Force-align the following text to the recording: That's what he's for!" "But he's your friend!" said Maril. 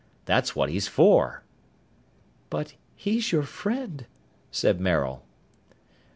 That's 0.25 0.55
what 0.55 0.69
he's 0.71 0.87
for!" 0.87 1.43
"But 2.49 2.73
he's 2.95 3.31
your 3.31 3.43
friend!" 3.43 4.07
said 4.49 4.79
Maril. 4.81 5.23